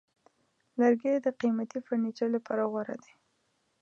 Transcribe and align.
لرګی 0.79 1.13
د 1.21 1.27
قیمتي 1.39 1.79
فرنیچر 1.85 2.27
لپاره 2.35 2.63
غوره 2.71 2.95
دی. 3.03 3.13